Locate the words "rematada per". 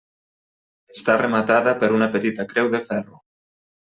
1.19-1.91